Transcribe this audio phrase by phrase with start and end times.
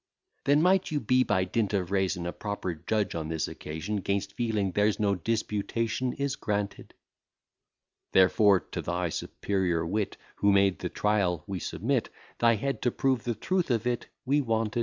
[0.45, 4.33] Then might you be, by dint of reason, A proper judge on this occasion; 'Gainst
[4.33, 6.95] feeling there's no disputation, is granted:
[8.11, 12.09] Therefore to thy superior wit, Who made the trial, we submit;
[12.39, 14.79] Thy head to prove the truth of it we wanted.